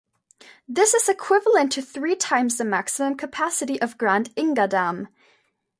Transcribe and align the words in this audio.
This 0.67 0.95
is 0.95 1.07
equivalent 1.07 1.71
to 1.73 1.81
three 1.83 2.15
times 2.15 2.57
the 2.57 2.65
maximum 2.65 3.15
capacity 3.17 3.79
of 3.79 3.99
Grand 3.99 4.31
Inga 4.35 4.67
Dam. 4.67 5.09